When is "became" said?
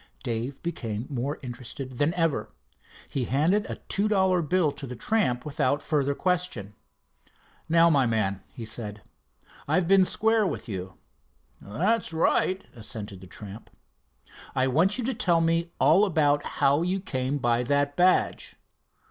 0.63-1.05